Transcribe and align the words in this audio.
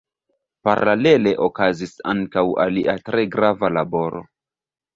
Paralele 0.67 1.33
okazis 1.49 1.93
ankaŭ 2.15 2.45
alia 2.65 2.99
tre 3.11 3.29
grava 3.37 3.73
laboro. 3.79 4.27